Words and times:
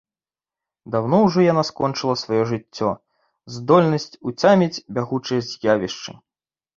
Даўно 0.93 1.17
ўжо 1.25 1.39
яна 1.51 1.63
скончыла 1.69 2.15
сваё 2.21 2.43
жыццё, 2.51 2.89
здольнасць 3.57 4.07
уцяміць 4.31 4.83
бягучыя 4.97 5.41
з'явішчы. 5.51 6.11